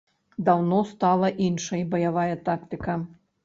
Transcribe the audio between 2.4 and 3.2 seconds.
тактыка.